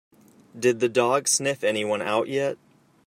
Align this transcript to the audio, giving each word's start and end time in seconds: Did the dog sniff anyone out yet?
Did 0.59 0.79
the 0.79 0.89
dog 0.89 1.27
sniff 1.27 1.63
anyone 1.63 2.01
out 2.01 2.27
yet? 2.27 2.57